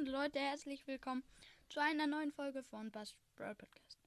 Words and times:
Moin 0.00 0.12
Leute, 0.12 0.38
herzlich 0.38 0.86
willkommen 0.86 1.22
zu 1.68 1.78
einer 1.78 2.06
neuen 2.06 2.32
Folge 2.32 2.62
von 2.62 2.90
Bass 2.90 3.14
Brawl 3.36 3.54
Podcast. 3.54 3.98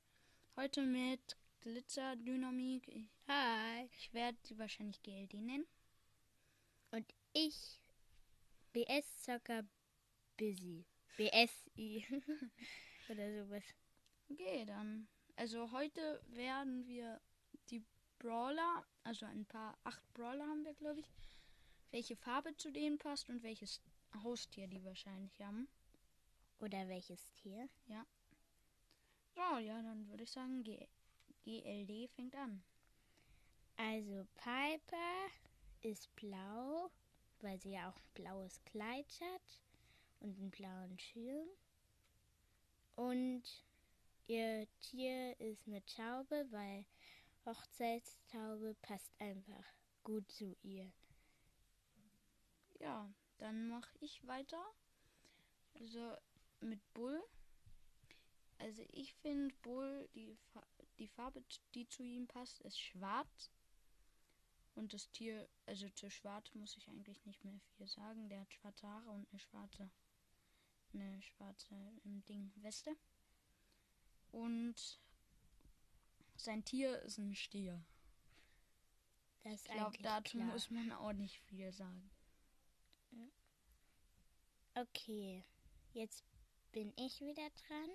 Heute 0.55 0.81
mit 0.81 1.37
Glitzer 1.61 2.15
Dynamik. 2.15 3.07
Hi. 3.27 3.87
Ich 3.99 4.11
werde 4.11 4.37
sie 4.41 4.57
wahrscheinlich 4.57 5.03
GLD 5.03 5.33
nennen. 5.35 5.67
Und 6.89 7.05
ich 7.33 7.79
BS 8.71 9.21
Zocker 9.21 9.65
Busy. 10.35 10.83
BSI. 11.17 12.03
Oder 13.09 13.43
sowas. 13.43 13.63
Okay, 14.31 14.65
dann. 14.65 15.07
Also 15.35 15.71
heute 15.71 16.23
werden 16.29 16.87
wir 16.87 17.21
die 17.69 17.83
Brawler, 18.17 18.83
also 19.03 19.27
ein 19.27 19.45
paar, 19.45 19.77
acht 19.83 20.11
Brawler 20.15 20.47
haben 20.47 20.65
wir, 20.65 20.73
glaube 20.73 21.01
ich, 21.01 21.11
welche 21.91 22.15
Farbe 22.15 22.55
zu 22.57 22.71
denen 22.71 22.97
passt 22.97 23.29
und 23.29 23.43
welches 23.43 23.79
Haustier 24.23 24.67
die 24.67 24.83
wahrscheinlich 24.83 25.39
haben. 25.39 25.67
Oder 26.63 26.87
welches 26.87 27.29
Tier? 27.33 27.67
Ja. 27.87 28.05
So, 29.35 29.57
ja, 29.57 29.81
dann 29.81 30.07
würde 30.07 30.23
ich 30.23 30.31
sagen, 30.31 30.63
G 30.63 30.87
GLD 31.43 32.09
fängt 32.11 32.33
an. 32.37 32.63
Also 33.75 34.25
Piper 34.35 35.27
ist 35.81 36.15
blau, 36.15 36.89
weil 37.41 37.59
sie 37.59 37.71
ja 37.71 37.89
auch 37.89 37.97
ein 37.97 38.13
blaues 38.13 38.63
Kleid 38.63 39.19
hat 39.19 39.61
und 40.21 40.37
einen 40.37 40.51
blauen 40.51 40.97
Schirm. 40.97 41.49
Und 42.95 43.43
ihr 44.27 44.65
Tier 44.79 45.37
ist 45.41 45.67
eine 45.67 45.85
Taube, 45.85 46.47
weil 46.51 46.85
Hochzeitstaube 47.45 48.73
passt 48.81 49.11
einfach 49.19 49.65
gut 50.05 50.31
zu 50.31 50.55
ihr. 50.63 50.89
Ja, 52.79 53.13
dann 53.39 53.67
mache 53.67 53.97
ich 53.99 54.25
weiter. 54.25 54.63
Also 55.77 56.15
mit 56.63 56.93
Bull. 56.93 57.21
Also 58.57 58.83
ich 58.91 59.13
finde 59.15 59.53
Bull, 59.61 60.09
die, 60.15 60.35
Fa 60.51 60.65
die 60.99 61.07
Farbe, 61.07 61.43
die 61.73 61.87
zu 61.87 62.03
ihm 62.03 62.27
passt, 62.27 62.61
ist 62.61 62.79
schwarz. 62.79 63.51
Und 64.75 64.93
das 64.93 65.11
Tier, 65.11 65.47
also 65.65 65.87
zu 65.89 66.09
schwarz 66.09 66.53
muss 66.55 66.77
ich 66.77 66.87
eigentlich 66.87 67.23
nicht 67.25 67.43
mehr 67.43 67.59
viel 67.75 67.87
sagen. 67.87 68.29
Der 68.29 68.41
hat 68.41 68.53
schwarze 68.53 68.87
Haare 68.87 69.09
und 69.11 69.27
eine 69.29 69.39
schwarze, 69.39 69.91
eine 70.93 71.21
schwarze 71.21 71.75
im 72.03 72.23
Ding 72.25 72.51
Weste. 72.55 72.95
Und 74.31 74.99
sein 76.35 76.65
Tier 76.65 77.01
ist 77.03 77.19
ein 77.19 77.35
Stier. 77.35 77.83
Das 79.43 79.65
ich 79.65 79.71
glaube, 79.71 79.97
dazu 80.01 80.37
klar. 80.37 80.51
muss 80.51 80.71
man 80.71 80.91
auch 80.91 81.13
nicht 81.13 81.39
viel 81.41 81.71
sagen. 81.71 82.09
Okay, 84.75 85.45
jetzt 85.93 86.23
bin 86.73 86.91
ich 86.97 87.21
wieder 87.21 87.49
dran. 87.51 87.89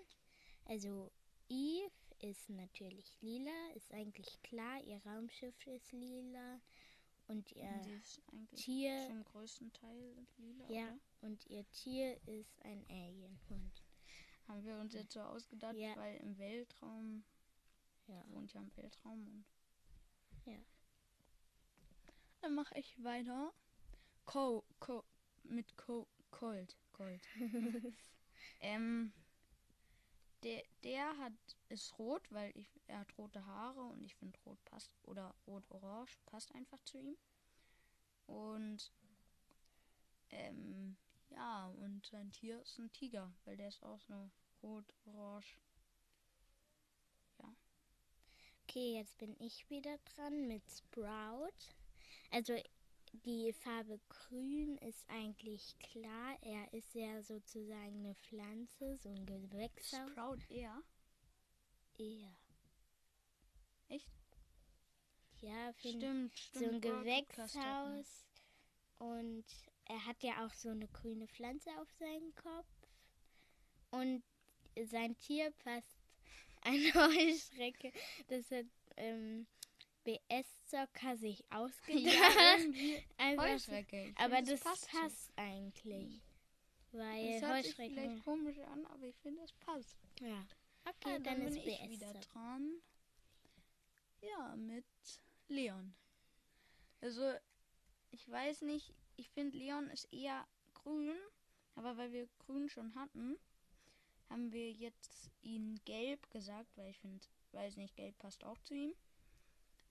Also 0.66 1.10
Eve 1.48 1.90
ist 2.20 2.48
natürlich 2.48 3.20
lila, 3.20 3.70
ist 3.74 3.92
eigentlich 3.92 4.40
klar. 4.42 4.82
Ihr 4.84 5.04
Raumschiff 5.04 5.66
ist 5.66 5.92
lila 5.92 6.60
und 7.26 7.50
ihr 7.52 8.02
Tier 8.54 9.06
zum 9.06 9.24
größten 9.24 9.72
Teil 9.72 10.26
lila. 10.38 10.64
Ja, 10.70 10.86
oder? 10.86 10.98
und 11.22 11.46
ihr 11.46 11.68
Tier 11.70 12.16
ist 12.26 12.64
ein 12.64 12.84
Alienhund. 12.88 13.84
Haben 14.46 14.64
wir 14.64 14.78
uns 14.78 14.94
jetzt 14.94 15.12
so 15.12 15.20
ausgedacht, 15.20 15.76
ja. 15.76 15.94
weil 15.96 16.16
im 16.18 16.38
Weltraum 16.38 17.24
ja. 18.06 18.24
wohnt 18.28 18.54
ja 18.54 18.60
im 18.60 18.74
Weltraum 18.76 19.26
und 19.28 19.44
ja. 20.46 20.58
Dann 22.40 22.54
mache 22.54 22.78
ich 22.78 23.02
weiter. 23.02 23.52
Co, 24.24 24.64
Co, 24.78 25.04
mit 25.42 25.76
Co, 25.76 26.06
Cold. 26.30 26.76
Cold. 26.92 27.22
ähm, 28.60 29.12
der, 30.42 30.62
der 30.84 31.16
hat 31.18 31.32
ist 31.68 31.98
rot, 31.98 32.22
weil 32.30 32.56
ich, 32.56 32.68
er 32.86 33.00
hat 33.00 33.18
rote 33.18 33.44
Haare 33.44 33.82
und 33.82 34.04
ich 34.04 34.14
finde 34.14 34.38
rot 34.46 34.62
passt 34.64 34.90
oder 35.02 35.34
rot-orange 35.46 36.16
passt 36.26 36.54
einfach 36.54 36.82
zu 36.84 36.98
ihm. 36.98 37.16
Und 38.26 38.92
ähm, 40.30 40.96
ja, 41.30 41.66
und 41.66 42.06
sein 42.06 42.30
Tier 42.30 42.60
ist 42.62 42.78
ein 42.78 42.92
Tiger, 42.92 43.32
weil 43.44 43.56
der 43.56 43.68
ist 43.68 43.82
auch 43.82 44.00
so 44.00 44.30
rot-orange. 44.62 45.58
Ja. 47.38 47.54
Okay, 48.62 48.94
jetzt 48.96 49.18
bin 49.18 49.36
ich 49.40 49.68
wieder 49.70 49.98
dran 50.14 50.46
mit 50.46 50.62
Sprout. 50.70 51.74
Also 52.30 52.54
die 53.12 53.52
Farbe 53.52 54.00
grün 54.08 54.76
ist 54.78 55.04
eigentlich 55.08 55.78
klar. 55.78 56.36
Er 56.42 56.72
ist 56.72 56.94
ja 56.94 57.22
sozusagen 57.22 58.04
eine 58.04 58.14
Pflanze, 58.14 58.96
so 58.96 59.08
ein 59.08 59.26
Gewächs. 59.26 59.90
Sprout 59.90 60.38
eher? 60.48 60.82
Eher. 61.96 62.36
Echt? 63.88 64.10
Ja, 65.40 65.72
stimmt, 65.78 66.38
stimmt. 66.38 66.64
So 66.64 66.64
ein 66.64 66.80
Gewächshaus. 66.80 68.26
Und 68.98 69.44
er 69.84 70.04
hat 70.06 70.22
ja 70.22 70.44
auch 70.44 70.52
so 70.52 70.70
eine 70.70 70.88
grüne 70.88 71.28
Pflanze 71.28 71.70
auf 71.80 71.90
seinem 71.98 72.34
Kopf. 72.34 72.66
Und 73.90 74.22
sein 74.84 75.16
Tier 75.18 75.50
passt 75.64 75.98
eine 76.62 76.92
Heuschrecke. 76.94 77.92
Das 78.28 78.50
hat 78.50 78.66
ähm, 78.96 79.46
BS-Zocker 80.04 81.16
sich 81.16 81.44
ausgedacht. 81.50 82.74
Ja, 83.18 83.36
Heuschrecke. 83.36 84.12
aber 84.16 84.42
das, 84.42 84.60
passt, 84.60 84.90
passt 84.90 85.32
eigentlich. 85.36 86.22
Weil 86.92 87.40
das 87.40 87.48
hört 87.50 87.64
sich 87.64 87.74
vielleicht 87.74 88.24
komisch 88.24 88.58
an, 88.60 88.86
aber 88.86 89.04
ich 89.04 89.16
finde, 89.16 89.42
es 89.42 89.52
passt. 89.52 89.98
Ja. 90.20 90.46
Okay, 90.84 91.16
ah, 91.16 91.18
dann, 91.18 91.22
dann, 91.24 91.42
ist 91.42 91.62
bin 91.62 91.68
ich 91.68 91.90
wieder 91.90 92.12
dran. 92.14 92.80
Ja, 94.22 94.56
mit 94.56 94.86
Leon. 95.48 95.94
Also, 97.00 97.34
ich 98.10 98.28
weiß 98.28 98.62
nicht, 98.62 98.94
ich 99.16 99.28
finde 99.30 99.58
Leon 99.58 99.90
ist 99.90 100.12
eher 100.12 100.46
grün, 100.74 101.16
aber 101.74 101.96
weil 101.96 102.12
wir 102.12 102.28
grün 102.38 102.68
schon 102.68 102.94
hatten, 102.94 103.36
haben 104.30 104.52
wir 104.52 104.72
jetzt 104.72 105.30
ihn 105.42 105.80
gelb 105.84 106.30
gesagt, 106.30 106.76
weil 106.76 106.90
ich 106.90 106.98
finde, 106.98 107.24
weiß 107.52 107.76
nicht, 107.76 107.96
gelb 107.96 108.18
passt 108.18 108.44
auch 108.44 108.58
zu 108.60 108.74
ihm. 108.74 108.94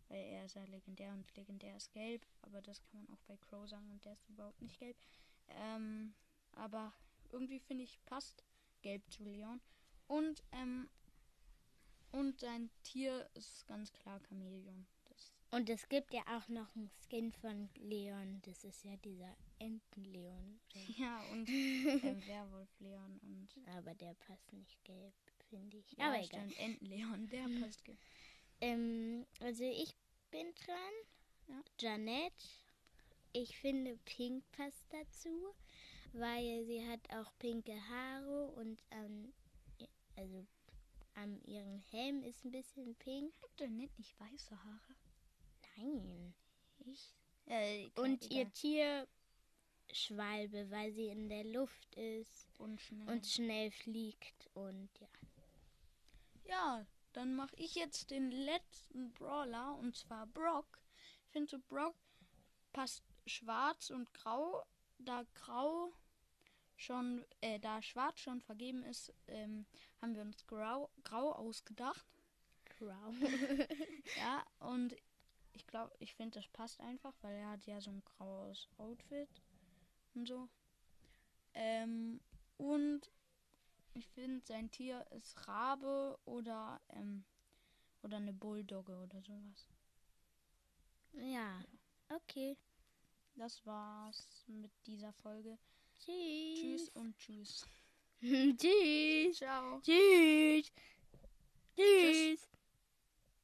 Weil 0.10 0.24
er 0.24 0.46
ist 0.46 0.56
ja 0.56 0.64
legendär 0.66 1.12
und 1.14 1.36
legendär 1.36 1.76
ist 1.76 1.92
gelb. 1.92 2.26
Aber 2.42 2.62
das 2.62 2.82
kann 2.82 3.04
man 3.04 3.10
auch 3.14 3.22
bei 3.28 3.38
Crow 3.38 3.68
sagen 3.68 3.90
und 3.92 4.04
der 4.06 4.14
ist 4.14 4.30
überhaupt 4.30 4.62
nicht 4.62 4.80
gelb. 4.80 4.98
Ähm, 5.50 6.14
aber 6.54 6.94
irgendwie 7.32 7.60
finde 7.60 7.84
ich, 7.84 8.04
passt 8.06 8.44
gelb 8.82 9.04
zu 9.12 9.24
Leon. 9.24 9.62
Und, 10.08 10.44
ähm, 10.54 10.90
und 12.12 12.40
sein 12.40 12.70
Tier 12.84 13.30
ist 13.34 13.68
ganz 13.68 13.92
klar 13.92 14.22
Chamäleon. 14.28 14.88
Und 15.50 15.70
es 15.70 15.88
gibt 15.88 16.14
ja 16.14 16.22
auch 16.28 16.50
noch 16.50 16.76
einen 16.76 16.92
Skin 17.08 17.32
von 17.32 17.70
Leon. 17.76 18.42
Das 18.44 18.66
ist 18.66 18.84
ja 18.84 18.96
dieser 18.98 19.36
Entenleon. 19.60 20.60
Ja, 20.98 21.22
und 21.32 21.48
ähm, 21.50 22.22
Werwolf 22.28 22.70
Leon. 22.80 23.20
Und 23.24 23.50
Aber 23.76 23.94
der 23.96 24.14
passt 24.16 24.52
nicht 24.54 24.84
gelb, 24.84 25.14
finde 25.50 25.78
ich. 25.78 25.92
Ja, 25.94 26.08
Aber 26.08 26.22
egal. 26.22 26.48
Entenleon, 26.58 27.30
der 27.30 27.48
passt 27.62 27.84
gelb. 27.86 27.98
Ähm, 28.62 29.26
also 29.40 29.64
ich 29.64 29.96
bin 30.32 30.54
dran. 30.66 30.94
Ja. 31.48 31.62
Janette. 31.80 32.46
Ich 33.34 33.58
finde, 33.58 33.98
Pink 34.06 34.44
passt 34.52 34.86
dazu, 34.90 35.54
weil 36.14 36.66
sie 36.66 36.86
hat 36.88 37.02
auch 37.12 37.32
pinke 37.38 37.76
Haare 37.90 38.48
und 38.56 38.82
ähm, 38.92 39.34
also 40.16 40.46
an 41.14 41.40
ihrem 41.44 41.80
Helm 41.92 42.24
ist 42.24 42.46
ein 42.46 42.52
bisschen 42.52 42.96
pink. 42.96 43.34
Hat 43.42 43.60
Janette 43.60 43.94
nicht 43.98 44.20
weiße 44.20 44.64
Haare? 44.64 44.96
Nein. 45.78 46.34
Ich? 46.86 47.14
Äh, 47.46 47.90
und 47.96 48.26
egal. 48.26 48.38
ihr 48.38 48.54
Tier 48.54 49.08
Schwalbe, 49.92 50.70
weil 50.70 50.92
sie 50.92 51.08
in 51.08 51.30
der 51.30 51.44
Luft 51.46 51.96
ist 51.96 52.48
und 52.60 52.82
schnell, 52.82 53.10
und 53.10 53.26
schnell 53.26 53.72
fliegt 53.72 54.50
und 54.54 54.90
ja. 55.00 55.08
Dann 57.18 57.34
mache 57.34 57.56
ich 57.56 57.74
jetzt 57.74 58.12
den 58.12 58.30
letzten 58.30 59.12
Brawler 59.14 59.76
und 59.80 59.96
zwar 59.96 60.28
Brock. 60.28 60.80
Ich 61.26 61.32
finde 61.32 61.50
so 61.50 61.58
Brock 61.68 61.96
passt 62.74 63.04
schwarz 63.26 63.90
und 63.90 64.14
grau. 64.14 64.64
Da 65.00 65.24
grau 65.34 65.92
schon, 66.76 67.26
äh, 67.42 67.60
da 67.60 67.82
schwarz 67.82 68.20
schon 68.20 68.40
vergeben 68.40 68.84
ist, 68.84 69.12
ähm, 69.30 69.66
haben 70.00 70.14
wir 70.14 70.22
uns 70.22 70.46
grau, 70.46 70.92
grau 71.04 71.32
ausgedacht. 71.32 72.06
Grau. 72.66 73.12
ja, 74.18 74.46
und 74.60 74.96
ich 75.54 75.66
glaube, 75.66 75.96
ich 75.98 76.14
finde, 76.14 76.38
das 76.38 76.48
passt 76.50 76.80
einfach, 76.82 77.16
weil 77.22 77.36
er 77.36 77.50
hat 77.50 77.66
ja 77.66 77.82
so 77.82 77.90
ein 77.90 78.04
graues 78.06 78.68
Outfit 78.78 79.42
und 80.14 80.28
so. 80.28 80.48
Ähm, 81.56 82.20
und 82.58 83.10
ich 83.98 84.08
finde, 84.10 84.46
sein 84.46 84.70
Tier 84.72 85.06
ist 85.12 85.48
Rabe 85.48 86.18
oder, 86.26 86.82
ähm, 86.90 87.26
oder 88.04 88.18
eine 88.18 88.34
Bulldogge 88.34 88.96
oder 88.98 89.22
sowas. 89.22 89.68
Ja, 91.14 91.60
okay. 92.10 92.58
Das 93.36 93.66
war's 93.66 94.28
mit 94.48 94.72
dieser 94.86 95.14
Folge. 95.14 95.58
Tschüss. 96.00 96.60
Tschüss 96.60 96.90
und 96.90 97.18
tschüss. 97.18 97.66
Tschüss. 98.22 99.38
Ciao. 99.38 99.82
Tschüss. 99.82 100.72